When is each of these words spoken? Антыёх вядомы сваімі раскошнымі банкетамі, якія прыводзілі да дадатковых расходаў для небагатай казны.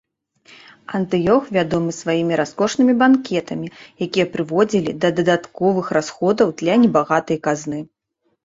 Антыёх 0.99 1.43
вядомы 1.57 1.91
сваімі 1.97 2.33
раскошнымі 2.41 2.93
банкетамі, 3.03 3.67
якія 4.07 4.25
прыводзілі 4.37 4.91
да 5.05 5.13
дадатковых 5.21 5.85
расходаў 5.99 6.47
для 6.63 6.73
небагатай 6.87 7.37
казны. 7.47 7.79